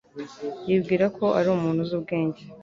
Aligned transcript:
Yibwira 0.67 1.05
ko 1.17 1.25
ari 1.37 1.47
umuntu 1.51 1.79
uzi 1.83 1.93
ubwenge. 1.99 2.41